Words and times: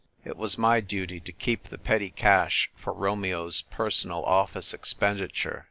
It 0.25 0.35
was 0.35 0.57
my 0.57 0.79
duty 0.81 1.19
to 1.19 1.31
keep 1.31 1.65
the 1.69 1.77
petty 1.77 2.09
cash 2.09 2.71
for 2.75 2.91
Romeo's 2.91 3.61
personal 3.61 4.25
office 4.25 4.73
expenditure. 4.73 5.59